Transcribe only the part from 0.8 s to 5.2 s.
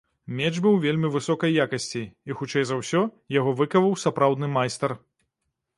вельмі высокай якасці і, хутчэй за ўсё, яго выкаваў сапраўдны майстар.